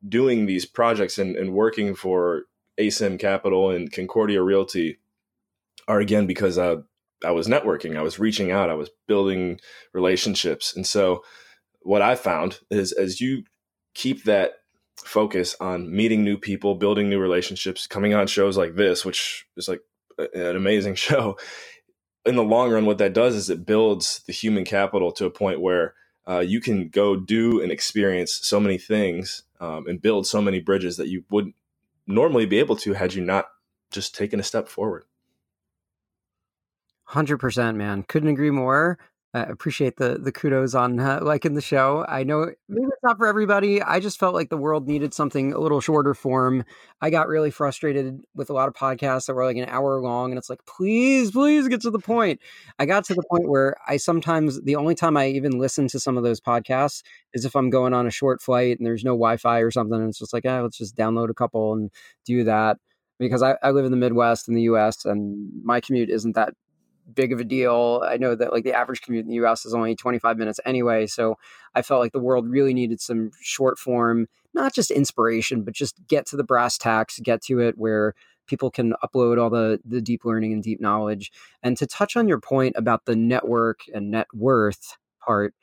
doing 0.07 0.45
these 0.45 0.65
projects 0.65 1.17
and, 1.17 1.35
and 1.35 1.53
working 1.53 1.95
for 1.95 2.43
ASIM 2.79 3.19
Capital 3.19 3.69
and 3.71 3.91
Concordia 3.91 4.41
Realty 4.41 4.97
are 5.87 5.99
again 5.99 6.27
because 6.27 6.57
I, 6.57 6.77
I 7.23 7.31
was 7.31 7.47
networking, 7.47 7.97
I 7.97 8.01
was 8.01 8.19
reaching 8.19 8.51
out, 8.51 8.69
I 8.69 8.75
was 8.75 8.89
building 9.07 9.59
relationships. 9.93 10.75
And 10.75 10.85
so 10.85 11.23
what 11.81 12.01
I 12.01 12.15
found 12.15 12.59
is 12.69 12.91
as 12.91 13.21
you 13.21 13.43
keep 13.93 14.23
that 14.23 14.53
focus 14.97 15.55
on 15.59 15.93
meeting 15.93 16.23
new 16.23 16.37
people, 16.37 16.75
building 16.75 17.09
new 17.09 17.19
relationships, 17.19 17.87
coming 17.87 18.13
on 18.13 18.27
shows 18.27 18.57
like 18.57 18.75
this, 18.75 19.03
which 19.03 19.45
is 19.57 19.67
like 19.67 19.81
an 20.17 20.55
amazing 20.55 20.95
show. 21.07 21.37
In 22.25 22.35
the 22.35 22.43
long 22.43 22.71
run, 22.71 22.85
what 22.85 22.99
that 22.99 23.13
does 23.13 23.35
is 23.35 23.49
it 23.49 23.65
builds 23.65 24.21
the 24.27 24.33
human 24.33 24.63
capital 24.63 25.11
to 25.13 25.25
a 25.25 25.31
point 25.31 25.59
where 25.59 25.93
uh, 26.27 26.39
you 26.39 26.61
can 26.61 26.87
go 26.87 27.17
do 27.17 27.61
and 27.61 27.71
experience 27.71 28.39
so 28.41 28.59
many 28.59 28.77
things 28.77 29.43
um, 29.59 29.87
and 29.87 30.01
build 30.01 30.25
so 30.25 30.41
many 30.41 30.61
bridges 30.61 30.95
that 30.97 31.09
you 31.09 31.25
wouldn't 31.29 31.55
normally 32.07 32.45
be 32.45 32.59
able 32.59 32.75
to 32.77 32.93
had 32.93 33.13
you 33.13 33.21
not 33.23 33.47
just 33.91 34.15
taken 34.15 34.39
a 34.39 34.43
step 34.43 34.67
forward. 34.67 35.05
100% 37.09 37.75
man 37.75 38.03
couldn't 38.03 38.29
agree 38.29 38.49
more 38.49 38.97
I 39.35 39.41
appreciate 39.41 39.97
the 39.97 40.19
the 40.19 40.31
kudos 40.31 40.75
on 40.75 40.99
uh, 40.99 41.19
liking 41.23 41.55
the 41.55 41.61
show. 41.61 42.05
I 42.07 42.23
know 42.23 42.51
maybe 42.69 42.85
it's 42.85 43.01
not 43.01 43.17
for 43.17 43.25
everybody. 43.25 43.81
I 43.81 43.99
just 43.99 44.19
felt 44.19 44.35
like 44.35 44.49
the 44.49 44.57
world 44.57 44.87
needed 44.87 45.11
something 45.11 45.53
a 45.53 45.59
little 45.59 45.81
shorter 45.81 46.13
form. 46.13 46.63
I 47.01 47.09
got 47.09 47.27
really 47.27 47.49
frustrated 47.49 48.21
with 48.35 48.51
a 48.51 48.53
lot 48.53 48.67
of 48.67 48.75
podcasts 48.75 49.25
that 49.25 49.33
were 49.33 49.43
like 49.43 49.57
an 49.57 49.69
hour 49.69 49.99
long, 49.99 50.31
and 50.31 50.37
it's 50.37 50.51
like, 50.51 50.63
please, 50.67 51.31
please 51.31 51.67
get 51.67 51.81
to 51.81 51.89
the 51.89 51.97
point. 51.97 52.41
I 52.77 52.85
got 52.85 53.05
to 53.05 53.15
the 53.15 53.23
point 53.23 53.49
where 53.49 53.75
I 53.87 53.97
sometimes 53.97 54.61
the 54.61 54.75
only 54.75 54.93
time 54.93 55.17
I 55.17 55.29
even 55.29 55.57
listen 55.57 55.87
to 55.87 55.99
some 55.99 56.15
of 56.15 56.23
those 56.23 56.39
podcasts 56.39 57.01
is 57.33 57.43
if 57.43 57.55
I'm 57.55 57.71
going 57.71 57.95
on 57.95 58.05
a 58.05 58.11
short 58.11 58.39
flight 58.39 58.77
and 58.77 58.85
there's 58.85 59.03
no 59.03 59.13
Wi-Fi 59.13 59.59
or 59.59 59.71
something, 59.71 59.99
and 59.99 60.09
it's 60.09 60.19
just 60.19 60.33
like, 60.33 60.45
ah, 60.45 60.61
let's 60.61 60.77
just 60.77 60.95
download 60.95 61.31
a 61.31 61.33
couple 61.33 61.73
and 61.73 61.89
do 62.23 62.43
that 62.43 62.77
because 63.19 63.41
I, 63.41 63.55
I, 63.63 63.71
live 63.71 63.85
in 63.85 63.91
the 63.91 63.97
Midwest 63.97 64.47
in 64.47 64.55
the 64.55 64.63
US 64.63 65.05
and 65.05 65.49
my 65.63 65.79
commute 65.79 66.09
isn't 66.09 66.33
that 66.35 66.53
big 67.13 67.33
of 67.33 67.39
a 67.39 67.43
deal. 67.43 68.03
I 68.05 68.17
know 68.17 68.35
that 68.35 68.51
like 68.51 68.63
the 68.63 68.73
average 68.73 69.01
commute 69.01 69.25
in 69.25 69.29
the 69.29 69.45
US 69.45 69.65
is 69.65 69.73
only 69.73 69.95
25 69.95 70.37
minutes 70.37 70.59
anyway. 70.65 71.07
So 71.07 71.37
I 71.75 71.81
felt 71.81 72.01
like 72.01 72.11
the 72.11 72.19
world 72.19 72.49
really 72.49 72.73
needed 72.73 73.01
some 73.01 73.31
short 73.41 73.79
form, 73.79 74.27
not 74.53 74.73
just 74.73 74.91
inspiration, 74.91 75.63
but 75.63 75.73
just 75.73 75.95
get 76.07 76.25
to 76.27 76.37
the 76.37 76.43
brass 76.43 76.77
tacks, 76.77 77.19
get 77.19 77.41
to 77.43 77.59
it 77.59 77.77
where 77.77 78.13
people 78.47 78.69
can 78.69 78.93
upload 79.03 79.41
all 79.41 79.49
the 79.49 79.79
the 79.85 80.01
deep 80.01 80.25
learning 80.25 80.53
and 80.53 80.63
deep 80.63 80.81
knowledge. 80.81 81.31
And 81.61 81.77
to 81.77 81.87
touch 81.87 82.15
on 82.15 82.27
your 82.27 82.39
point 82.39 82.75
about 82.77 83.05
the 83.05 83.15
network 83.15 83.81
and 83.93 84.11
net 84.11 84.27
worth 84.33 84.97
part, 85.25 85.53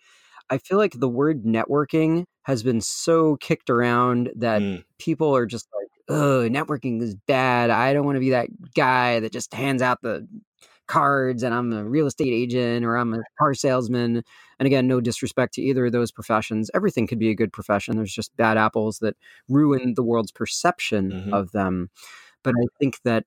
I 0.48 0.58
feel 0.58 0.78
like 0.78 0.94
the 0.98 1.08
word 1.08 1.44
networking 1.44 2.24
has 2.42 2.62
been 2.62 2.80
so 2.80 3.36
kicked 3.36 3.70
around 3.70 4.30
that 4.36 4.62
mm. 4.62 4.82
people 4.98 5.34
are 5.36 5.46
just 5.46 5.68
like, 5.74 5.88
oh, 6.08 6.48
networking 6.50 7.00
is 7.00 7.14
bad. 7.14 7.70
I 7.70 7.92
don't 7.92 8.04
want 8.04 8.16
to 8.16 8.20
be 8.20 8.30
that 8.30 8.48
guy 8.74 9.20
that 9.20 9.32
just 9.32 9.54
hands 9.54 9.82
out 9.82 10.02
the 10.02 10.26
cards 10.90 11.44
and 11.44 11.54
I'm 11.54 11.72
a 11.72 11.84
real 11.84 12.06
estate 12.06 12.32
agent 12.32 12.84
or 12.84 12.96
I'm 12.96 13.14
a 13.14 13.22
car 13.38 13.54
salesman. 13.54 14.24
And 14.58 14.66
again, 14.66 14.88
no 14.88 15.00
disrespect 15.00 15.54
to 15.54 15.62
either 15.62 15.86
of 15.86 15.92
those 15.92 16.10
professions. 16.10 16.68
Everything 16.74 17.06
could 17.06 17.20
be 17.20 17.30
a 17.30 17.34
good 17.34 17.52
profession. 17.52 17.96
There's 17.96 18.12
just 18.12 18.36
bad 18.36 18.58
apples 18.58 18.98
that 18.98 19.16
ruin 19.48 19.94
the 19.94 20.02
world's 20.02 20.32
perception 20.32 21.12
mm-hmm. 21.12 21.32
of 21.32 21.52
them. 21.52 21.90
but 22.42 22.54
I 22.60 22.66
think 22.80 23.00
that 23.04 23.26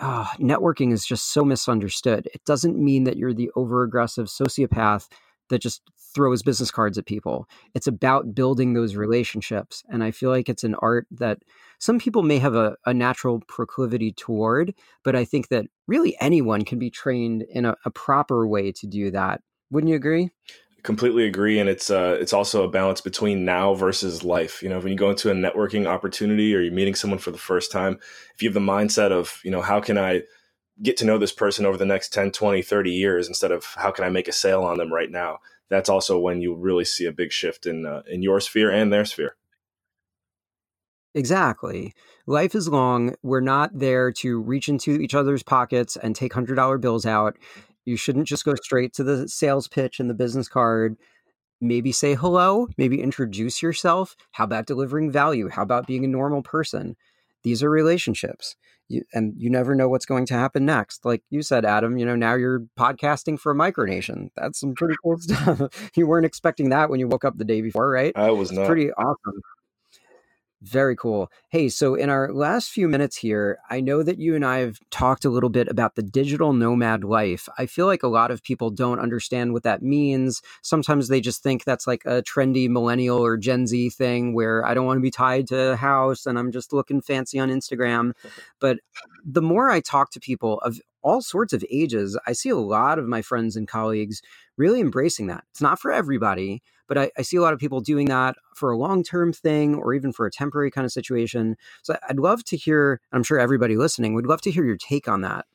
oh, 0.00 0.30
networking 0.38 0.90
is 0.90 1.04
just 1.04 1.32
so 1.32 1.44
misunderstood. 1.44 2.28
It 2.32 2.42
doesn't 2.46 2.82
mean 2.82 3.04
that 3.04 3.18
you're 3.18 3.34
the 3.34 3.50
over 3.54 3.82
aggressive 3.82 4.28
sociopath 4.28 5.08
that 5.48 5.60
just 5.60 5.82
throws 6.14 6.42
business 6.42 6.70
cards 6.70 6.98
at 6.98 7.06
people. 7.06 7.48
It's 7.74 7.86
about 7.86 8.34
building 8.34 8.74
those 8.74 8.96
relationships. 8.96 9.82
And 9.88 10.04
I 10.04 10.10
feel 10.10 10.30
like 10.30 10.48
it's 10.48 10.64
an 10.64 10.74
art 10.76 11.06
that 11.10 11.38
some 11.78 11.98
people 11.98 12.22
may 12.22 12.38
have 12.38 12.54
a, 12.54 12.76
a 12.86 12.94
natural 12.94 13.40
proclivity 13.48 14.12
toward, 14.12 14.74
but 15.04 15.16
I 15.16 15.24
think 15.24 15.48
that 15.48 15.66
really 15.86 16.16
anyone 16.20 16.64
can 16.64 16.78
be 16.78 16.90
trained 16.90 17.44
in 17.50 17.64
a, 17.64 17.76
a 17.84 17.90
proper 17.90 18.46
way 18.46 18.72
to 18.72 18.86
do 18.86 19.10
that. 19.10 19.40
Wouldn't 19.70 19.90
you 19.90 19.96
agree? 19.96 20.30
completely 20.82 21.26
agree 21.26 21.60
and 21.60 21.68
it's 21.68 21.90
uh 21.90 22.16
it's 22.20 22.32
also 22.32 22.64
a 22.64 22.68
balance 22.68 23.00
between 23.00 23.44
now 23.44 23.72
versus 23.72 24.24
life 24.24 24.62
you 24.62 24.68
know 24.68 24.80
when 24.80 24.88
you 24.88 24.96
go 24.96 25.10
into 25.10 25.30
a 25.30 25.34
networking 25.34 25.86
opportunity 25.86 26.54
or 26.54 26.60
you're 26.60 26.72
meeting 26.72 26.94
someone 26.94 27.20
for 27.20 27.30
the 27.30 27.38
first 27.38 27.70
time 27.70 27.98
if 28.34 28.42
you 28.42 28.48
have 28.48 28.54
the 28.54 28.60
mindset 28.60 29.12
of 29.12 29.40
you 29.44 29.50
know 29.50 29.62
how 29.62 29.80
can 29.80 29.96
i 29.96 30.20
get 30.82 30.96
to 30.96 31.04
know 31.04 31.18
this 31.18 31.32
person 31.32 31.64
over 31.64 31.76
the 31.76 31.86
next 31.86 32.12
10 32.12 32.32
20 32.32 32.62
30 32.62 32.90
years 32.90 33.28
instead 33.28 33.52
of 33.52 33.64
how 33.76 33.90
can 33.90 34.04
i 34.04 34.08
make 34.08 34.28
a 34.28 34.32
sale 34.32 34.62
on 34.62 34.78
them 34.78 34.92
right 34.92 35.10
now 35.10 35.38
that's 35.68 35.88
also 35.88 36.18
when 36.18 36.40
you 36.40 36.54
really 36.54 36.84
see 36.84 37.06
a 37.06 37.12
big 37.12 37.32
shift 37.32 37.66
in 37.66 37.86
uh, 37.86 38.02
in 38.08 38.22
your 38.22 38.40
sphere 38.40 38.70
and 38.70 38.92
their 38.92 39.04
sphere 39.04 39.36
Exactly. 41.14 41.92
Life 42.26 42.54
is 42.54 42.68
long. 42.68 43.14
We're 43.22 43.40
not 43.40 43.78
there 43.78 44.12
to 44.12 44.40
reach 44.40 44.68
into 44.68 44.92
each 44.92 45.14
other's 45.14 45.42
pockets 45.42 45.96
and 45.96 46.16
take 46.16 46.32
$100 46.32 46.80
bills 46.80 47.04
out. 47.04 47.36
You 47.84 47.96
shouldn't 47.96 48.28
just 48.28 48.44
go 48.44 48.54
straight 48.54 48.94
to 48.94 49.04
the 49.04 49.28
sales 49.28 49.68
pitch 49.68 50.00
and 50.00 50.08
the 50.08 50.14
business 50.14 50.48
card. 50.48 50.96
Maybe 51.60 51.92
say 51.92 52.14
hello, 52.14 52.68
maybe 52.76 53.00
introduce 53.00 53.62
yourself. 53.62 54.16
How 54.32 54.44
about 54.44 54.66
delivering 54.66 55.10
value? 55.12 55.48
How 55.48 55.62
about 55.62 55.86
being 55.86 56.04
a 56.04 56.08
normal 56.08 56.42
person? 56.42 56.96
These 57.42 57.62
are 57.62 57.70
relationships. 57.70 58.56
You, 58.92 59.04
and 59.12 59.34
you 59.36 59.50
never 59.50 59.74
know 59.74 59.88
what's 59.88 60.06
going 60.06 60.26
to 60.26 60.34
happen 60.34 60.66
next. 60.66 61.04
Like 61.04 61.22
you 61.30 61.42
said, 61.42 61.64
Adam, 61.64 61.96
you 61.96 62.04
know, 62.04 62.16
now 62.16 62.34
you're 62.34 62.60
podcasting 62.78 63.38
for 63.38 63.52
a 63.52 63.54
micronation. 63.54 64.28
That's 64.36 64.60
some 64.60 64.74
pretty 64.74 64.94
cool 65.02 65.16
stuff. 65.18 65.90
you 65.96 66.06
weren't 66.06 66.26
expecting 66.26 66.68
that 66.70 66.90
when 66.90 67.00
you 67.00 67.08
woke 67.08 67.24
up 67.24 67.38
the 67.38 67.44
day 67.44 67.62
before, 67.62 67.90
right? 67.90 68.12
I 68.14 68.30
was 68.30 68.52
not. 68.52 68.66
Pretty 68.66 68.92
awesome. 68.92 69.40
Very 70.62 70.94
cool. 70.94 71.28
Hey, 71.48 71.68
so 71.68 71.96
in 71.96 72.08
our 72.08 72.32
last 72.32 72.70
few 72.70 72.86
minutes 72.88 73.16
here, 73.16 73.58
I 73.68 73.80
know 73.80 74.04
that 74.04 74.20
you 74.20 74.36
and 74.36 74.44
I 74.44 74.58
have 74.58 74.78
talked 74.90 75.24
a 75.24 75.28
little 75.30 75.48
bit 75.48 75.66
about 75.66 75.96
the 75.96 76.04
digital 76.04 76.52
nomad 76.52 77.02
life. 77.02 77.48
I 77.58 77.66
feel 77.66 77.86
like 77.86 78.04
a 78.04 78.08
lot 78.08 78.30
of 78.30 78.44
people 78.44 78.70
don't 78.70 79.00
understand 79.00 79.54
what 79.54 79.64
that 79.64 79.82
means. 79.82 80.40
Sometimes 80.62 81.08
they 81.08 81.20
just 81.20 81.42
think 81.42 81.64
that's 81.64 81.88
like 81.88 82.02
a 82.04 82.22
trendy 82.22 82.68
millennial 82.70 83.18
or 83.18 83.36
Gen 83.36 83.66
Z 83.66 83.90
thing 83.90 84.34
where 84.34 84.64
I 84.64 84.72
don't 84.72 84.86
want 84.86 84.98
to 84.98 85.02
be 85.02 85.10
tied 85.10 85.48
to 85.48 85.72
a 85.72 85.76
house 85.76 86.26
and 86.26 86.38
I'm 86.38 86.52
just 86.52 86.72
looking 86.72 87.00
fancy 87.00 87.40
on 87.40 87.50
Instagram. 87.50 88.12
But 88.60 88.78
the 89.24 89.42
more 89.42 89.70
I 89.70 89.80
talk 89.80 90.12
to 90.12 90.20
people 90.20 90.60
of 90.60 90.80
all 91.02 91.22
sorts 91.22 91.52
of 91.52 91.64
ages, 91.70 92.18
I 92.26 92.32
see 92.32 92.48
a 92.48 92.56
lot 92.56 92.98
of 92.98 93.06
my 93.06 93.22
friends 93.22 93.56
and 93.56 93.68
colleagues 93.68 94.22
really 94.56 94.80
embracing 94.80 95.26
that. 95.28 95.44
It's 95.50 95.60
not 95.60 95.80
for 95.80 95.92
everybody, 95.92 96.62
but 96.88 96.98
I, 96.98 97.10
I 97.16 97.22
see 97.22 97.36
a 97.36 97.42
lot 97.42 97.52
of 97.52 97.58
people 97.58 97.80
doing 97.80 98.06
that 98.08 98.36
for 98.54 98.70
a 98.70 98.78
long 98.78 99.02
term 99.02 99.32
thing 99.32 99.74
or 99.74 99.94
even 99.94 100.12
for 100.12 100.26
a 100.26 100.30
temporary 100.30 100.70
kind 100.70 100.84
of 100.84 100.92
situation. 100.92 101.56
So 101.82 101.96
I'd 102.08 102.18
love 102.18 102.44
to 102.44 102.56
hear, 102.56 103.00
I'm 103.12 103.22
sure 103.22 103.38
everybody 103.38 103.76
listening 103.76 104.14
would 104.14 104.26
love 104.26 104.40
to 104.42 104.50
hear 104.50 104.64
your 104.64 104.76
take 104.76 105.08
on 105.08 105.22
that 105.22 105.46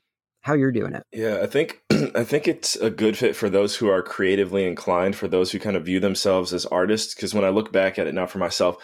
how 0.47 0.53
you're 0.53 0.71
doing 0.71 0.93
it. 0.93 1.03
Yeah, 1.11 1.41
I 1.43 1.45
think 1.45 1.81
I 2.15 2.23
think 2.23 2.47
it's 2.47 2.77
a 2.77 2.89
good 2.89 3.17
fit 3.17 3.35
for 3.35 3.49
those 3.49 3.75
who 3.75 3.89
are 3.89 4.01
creatively 4.01 4.65
inclined, 4.65 5.17
for 5.17 5.27
those 5.27 5.51
who 5.51 5.59
kind 5.59 5.75
of 5.75 5.85
view 5.85 5.99
themselves 5.99 6.53
as 6.53 6.65
artists. 6.65 7.13
Because 7.13 7.33
when 7.33 7.43
I 7.43 7.49
look 7.49 7.73
back 7.73 7.99
at 7.99 8.07
it 8.07 8.13
now 8.13 8.27
for 8.27 8.37
myself, 8.37 8.77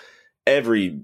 every 0.46 1.04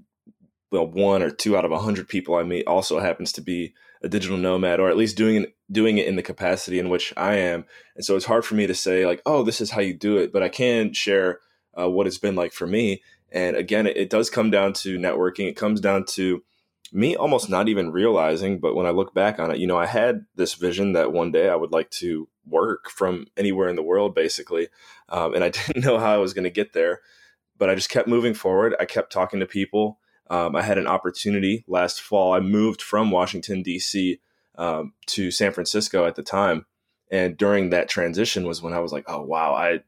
well, 0.70 0.86
one 0.86 1.22
or 1.22 1.30
two 1.30 1.56
out 1.56 1.64
of 1.64 1.72
a 1.72 1.78
hundred 1.78 2.08
people 2.08 2.36
I 2.36 2.42
meet 2.42 2.66
also 2.66 3.00
happens 3.00 3.32
to 3.32 3.40
be 3.40 3.74
a 4.02 4.08
digital 4.08 4.36
nomad, 4.36 4.80
or 4.80 4.88
at 4.88 4.96
least 4.96 5.16
doing 5.16 5.46
doing 5.70 5.98
it 5.98 6.06
in 6.06 6.16
the 6.16 6.22
capacity 6.22 6.78
in 6.78 6.88
which 6.88 7.12
I 7.16 7.36
am. 7.36 7.64
And 7.94 8.04
so 8.04 8.16
it's 8.16 8.24
hard 8.24 8.44
for 8.44 8.54
me 8.54 8.66
to 8.66 8.74
say 8.74 9.06
like, 9.06 9.22
oh, 9.26 9.42
this 9.42 9.60
is 9.60 9.70
how 9.70 9.80
you 9.80 9.94
do 9.94 10.16
it, 10.16 10.32
but 10.32 10.42
I 10.42 10.48
can 10.48 10.92
share 10.92 11.40
uh, 11.78 11.88
what 11.88 12.06
it's 12.06 12.18
been 12.18 12.34
like 12.34 12.52
for 12.52 12.66
me. 12.66 13.02
And 13.30 13.56
again, 13.56 13.86
it, 13.86 13.96
it 13.96 14.10
does 14.10 14.30
come 14.30 14.50
down 14.50 14.72
to 14.74 14.98
networking. 14.98 15.48
It 15.48 15.56
comes 15.56 15.80
down 15.80 16.04
to 16.10 16.42
me 16.92 17.14
almost 17.14 17.48
not 17.48 17.68
even 17.68 17.92
realizing, 17.92 18.58
but 18.58 18.74
when 18.74 18.86
I 18.86 18.90
look 18.90 19.14
back 19.14 19.38
on 19.38 19.50
it, 19.50 19.58
you 19.58 19.66
know, 19.66 19.78
I 19.78 19.86
had 19.86 20.26
this 20.34 20.54
vision 20.54 20.92
that 20.94 21.12
one 21.12 21.30
day 21.30 21.48
I 21.48 21.54
would 21.54 21.72
like 21.72 21.90
to 21.90 22.28
work 22.44 22.90
from 22.90 23.26
anywhere 23.36 23.68
in 23.68 23.76
the 23.76 23.82
world, 23.82 24.14
basically, 24.14 24.68
um, 25.08 25.34
and 25.34 25.44
I 25.44 25.48
didn't 25.66 25.84
know 25.84 25.98
how 25.98 26.12
I 26.12 26.18
was 26.18 26.34
going 26.34 26.44
to 26.44 26.50
get 26.50 26.72
there. 26.72 27.00
But 27.58 27.68
I 27.68 27.74
just 27.74 27.90
kept 27.90 28.08
moving 28.08 28.32
forward. 28.32 28.74
I 28.80 28.86
kept 28.86 29.12
talking 29.12 29.40
to 29.40 29.46
people. 29.46 29.99
Um, 30.30 30.56
I 30.56 30.62
had 30.62 30.78
an 30.78 30.86
opportunity 30.86 31.64
last 31.68 32.00
fall. 32.00 32.32
I 32.32 32.40
moved 32.40 32.80
from 32.80 33.10
Washington 33.10 33.62
D.C 33.62 34.20
um, 34.60 34.92
to 35.06 35.30
San 35.30 35.52
Francisco 35.52 36.06
at 36.06 36.14
the 36.14 36.22
time. 36.22 36.66
And 37.10 37.36
during 37.36 37.70
that 37.70 37.88
transition 37.88 38.46
was 38.46 38.62
when 38.62 38.74
I 38.74 38.78
was 38.78 38.92
like, 38.92 39.04
oh 39.08 39.22
wow, 39.22 39.54
I 39.54 39.80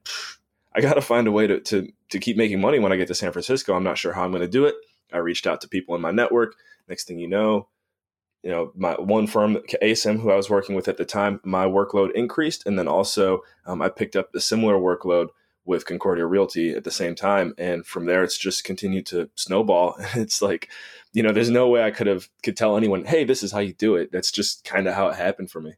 I 0.75 0.81
got 0.81 0.95
to 0.95 1.03
find 1.03 1.27
a 1.29 1.33
way 1.33 1.47
to, 1.47 1.61
to 1.61 1.89
to 2.11 2.19
keep 2.19 2.37
making 2.37 2.61
money 2.61 2.79
when 2.79 2.93
I 2.93 2.97
get 2.97 3.09
to 3.09 3.15
San 3.15 3.31
Francisco. 3.31 3.75
I'm 3.75 3.85
not 3.85 3.99
sure 3.99 4.13
how 4.13 4.25
I'm 4.25 4.33
going 4.33 4.41
to 4.41 4.49
do 4.49 4.65
it. 4.65 4.75
I 5.13 5.19
reached 5.19 5.47
out 5.47 5.61
to 5.61 5.69
people 5.69 5.95
in 5.95 6.01
my 6.01 6.11
network. 6.11 6.57
Next 6.89 7.07
thing 7.07 7.19
you 7.19 7.29
know, 7.29 7.69
you 8.43 8.51
know, 8.51 8.73
my 8.75 8.95
one 8.95 9.27
firm, 9.27 9.59
ASM, 9.83 10.21
who 10.21 10.31
I 10.31 10.37
was 10.37 10.51
working 10.51 10.75
with 10.75 10.89
at 10.89 10.97
the 10.97 11.05
time, 11.05 11.41
my 11.45 11.67
workload 11.67 12.13
increased, 12.13 12.67
and 12.67 12.79
then 12.79 12.89
also 12.89 13.43
um, 13.67 13.83
I 13.83 13.89
picked 13.89 14.17
up 14.17 14.35
a 14.35 14.41
similar 14.41 14.75
workload 14.75 15.29
with 15.65 15.87
Concordia 15.87 16.27
Realty 16.27 16.75
at 16.75 16.85
the 16.85 16.91
same 16.91 17.15
time, 17.15 17.55
and 17.57 17.87
from 17.87 18.07
there 18.07 18.23
it's 18.23 18.39
just 18.39 18.65
continued 18.65 19.07
to 19.07 19.31
snowball. 19.35 19.97
it's 20.15 20.43
like 20.43 20.69
you 21.13 21.23
know, 21.23 21.33
there's 21.33 21.51
no 21.51 21.69
way 21.69 21.83
I 21.83 21.91
could 21.91 22.07
have 22.07 22.29
could 22.43 22.57
tell 22.57 22.77
anyone, 22.77 23.05
hey, 23.05 23.25
this 23.25 23.43
is 23.43 23.53
how 23.53 23.59
you 23.59 23.75
do 23.75 23.97
it. 23.97 24.11
That's 24.13 24.31
just 24.31 24.65
kind 24.65 24.87
of 24.89 24.95
how 24.95 25.09
it 25.09 25.17
happened 25.17 25.51
for 25.51 25.61
me. 25.61 25.75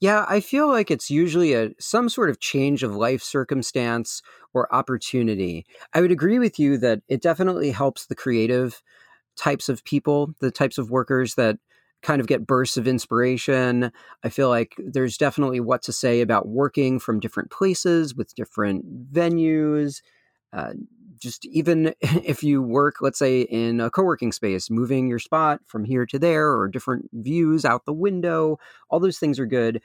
Yeah, 0.00 0.24
I 0.28 0.40
feel 0.40 0.66
like 0.68 0.90
it's 0.90 1.10
usually 1.10 1.52
a 1.52 1.70
some 1.78 2.08
sort 2.08 2.30
of 2.30 2.40
change 2.40 2.82
of 2.82 2.96
life 2.96 3.22
circumstance 3.22 4.22
or 4.52 4.74
opportunity. 4.74 5.66
I 5.92 6.00
would 6.00 6.10
agree 6.10 6.38
with 6.38 6.58
you 6.58 6.78
that 6.78 7.02
it 7.08 7.22
definitely 7.22 7.70
helps 7.70 8.06
the 8.06 8.14
creative 8.14 8.82
types 9.36 9.68
of 9.68 9.84
people, 9.84 10.34
the 10.40 10.50
types 10.50 10.78
of 10.78 10.90
workers 10.90 11.34
that 11.34 11.58
kind 12.02 12.20
of 12.20 12.26
get 12.26 12.46
bursts 12.46 12.76
of 12.76 12.88
inspiration. 12.88 13.92
I 14.24 14.28
feel 14.28 14.48
like 14.48 14.74
there's 14.78 15.16
definitely 15.16 15.60
what 15.60 15.82
to 15.82 15.92
say 15.92 16.20
about 16.20 16.48
working 16.48 16.98
from 16.98 17.20
different 17.20 17.50
places 17.50 18.14
with 18.14 18.34
different 18.34 19.12
venues, 19.12 20.00
uh, 20.52 20.72
just 21.20 21.44
even 21.46 21.94
if 22.00 22.42
you 22.42 22.62
work, 22.62 22.96
let's 23.00 23.18
say, 23.18 23.42
in 23.42 23.80
a 23.80 23.90
co 23.90 24.02
working 24.02 24.32
space, 24.32 24.70
moving 24.70 25.08
your 25.08 25.18
spot 25.18 25.60
from 25.66 25.84
here 25.84 26.06
to 26.06 26.18
there 26.18 26.50
or 26.52 26.68
different 26.68 27.08
views 27.12 27.64
out 27.64 27.84
the 27.84 27.92
window, 27.92 28.58
all 28.88 29.00
those 29.00 29.18
things 29.18 29.38
are 29.38 29.46
good. 29.46 29.80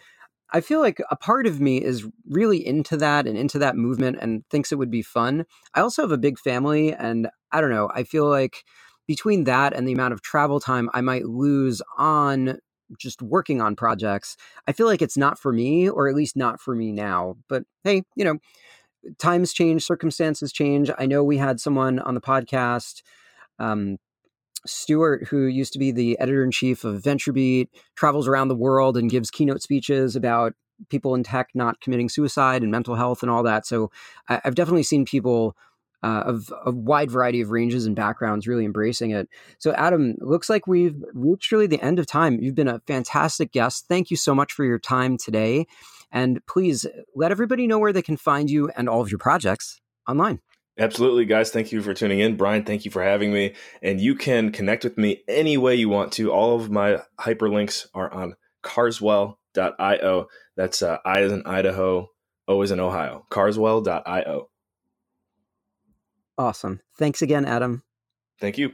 I 0.51 0.61
feel 0.61 0.79
like 0.79 1.01
a 1.09 1.15
part 1.15 1.47
of 1.47 1.59
me 1.59 1.83
is 1.83 2.07
really 2.29 2.65
into 2.65 2.97
that 2.97 3.25
and 3.27 3.37
into 3.37 3.59
that 3.59 3.75
movement 3.75 4.19
and 4.21 4.43
thinks 4.49 4.71
it 4.71 4.77
would 4.77 4.91
be 4.91 5.01
fun. 5.01 5.45
I 5.73 5.81
also 5.81 6.03
have 6.03 6.11
a 6.11 6.17
big 6.17 6.39
family, 6.39 6.93
and 6.93 7.27
I 7.51 7.61
don't 7.61 7.71
know, 7.71 7.89
I 7.93 8.03
feel 8.03 8.29
like 8.29 8.63
between 9.07 9.43
that 9.45 9.73
and 9.73 9.87
the 9.87 9.93
amount 9.93 10.13
of 10.13 10.21
travel 10.21 10.59
time 10.59 10.89
I 10.93 11.01
might 11.01 11.25
lose 11.25 11.81
on 11.97 12.59
just 12.99 13.21
working 13.21 13.61
on 13.61 13.75
projects, 13.75 14.37
I 14.67 14.71
feel 14.71 14.87
like 14.87 15.01
it's 15.01 15.17
not 15.17 15.39
for 15.39 15.51
me, 15.51 15.89
or 15.89 16.07
at 16.07 16.15
least 16.15 16.35
not 16.35 16.59
for 16.59 16.75
me 16.75 16.91
now. 16.91 17.35
But 17.49 17.63
hey, 17.83 18.03
you 18.15 18.23
know, 18.23 18.37
times 19.17 19.53
change, 19.53 19.83
circumstances 19.83 20.51
change. 20.51 20.89
I 20.97 21.05
know 21.05 21.23
we 21.23 21.37
had 21.37 21.59
someone 21.59 21.99
on 21.99 22.15
the 22.15 22.21
podcast, 22.21 23.01
um, 23.59 23.97
Stuart, 24.65 25.27
who 25.27 25.45
used 25.45 25.73
to 25.73 25.79
be 25.79 25.91
the 25.91 26.17
editor 26.19 26.43
in 26.43 26.51
chief 26.51 26.83
of 26.83 27.01
VentureBeat, 27.01 27.67
travels 27.95 28.27
around 28.27 28.47
the 28.47 28.55
world 28.55 28.97
and 28.97 29.11
gives 29.11 29.29
keynote 29.29 29.61
speeches 29.61 30.15
about 30.15 30.53
people 30.89 31.15
in 31.15 31.23
tech 31.23 31.49
not 31.53 31.79
committing 31.81 32.09
suicide 32.09 32.61
and 32.63 32.71
mental 32.71 32.95
health 32.95 33.21
and 33.21 33.31
all 33.31 33.43
that. 33.43 33.65
So 33.65 33.91
I, 34.27 34.41
have 34.43 34.55
definitely 34.55 34.83
seen 34.83 35.05
people. 35.05 35.55
Uh, 36.05 36.21
of 36.27 36.53
a 36.67 36.69
wide 36.69 37.09
variety 37.09 37.41
of 37.41 37.49
ranges 37.49 37.87
and 37.87 37.95
backgrounds 37.95 38.47
really 38.47 38.63
embracing 38.63 39.09
it. 39.09 39.27
So, 39.57 39.73
Adam, 39.73 40.13
looks 40.19 40.51
like 40.51 40.67
we've 40.67 41.03
reached 41.15 41.51
really 41.51 41.65
the 41.65 41.81
end 41.81 41.97
of 41.97 42.05
time. 42.05 42.37
You've 42.39 42.53
been 42.53 42.67
a 42.67 42.79
fantastic 42.85 43.51
guest. 43.51 43.85
Thank 43.87 44.11
you 44.11 44.17
so 44.17 44.35
much 44.35 44.53
for 44.53 44.63
your 44.63 44.77
time 44.77 45.17
today. 45.17 45.65
And 46.11 46.45
please 46.45 46.85
let 47.15 47.31
everybody 47.31 47.65
know 47.65 47.79
where 47.79 47.91
they 47.91 48.03
can 48.03 48.17
find 48.17 48.51
you 48.51 48.69
and 48.77 48.87
all 48.87 49.01
of 49.01 49.09
your 49.09 49.17
projects 49.17 49.81
online. 50.07 50.41
Absolutely, 50.77 51.25
guys. 51.25 51.49
Thank 51.49 51.71
you 51.71 51.81
for 51.81 51.95
tuning 51.95 52.19
in. 52.19 52.37
Brian, 52.37 52.65
thank 52.65 52.85
you 52.85 52.91
for 52.91 53.01
having 53.01 53.33
me. 53.33 53.55
And 53.81 53.99
you 53.99 54.13
can 54.13 54.51
connect 54.51 54.83
with 54.83 54.99
me 54.99 55.23
any 55.27 55.57
way 55.57 55.73
you 55.73 55.89
want 55.89 56.11
to. 56.13 56.31
All 56.31 56.55
of 56.55 56.69
my 56.69 56.99
hyperlinks 57.19 57.87
are 57.95 58.13
on 58.13 58.35
carswell.io. 58.61 60.27
That's 60.55 60.83
uh, 60.83 60.99
I 61.03 61.21
as 61.21 61.31
in 61.31 61.41
Idaho, 61.47 62.11
O 62.47 62.61
as 62.61 62.69
in 62.69 62.79
Ohio. 62.79 63.25
Carswell.io. 63.31 64.49
Awesome. 66.37 66.81
Thanks 66.97 67.21
again, 67.21 67.45
Adam. 67.45 67.83
Thank 68.39 68.57
you. 68.57 68.71